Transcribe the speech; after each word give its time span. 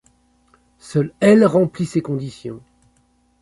Seul 0.79 1.13
Hel 1.19 1.45
remplit 1.45 1.85
ces 1.85 2.01
conditions. 2.01 2.63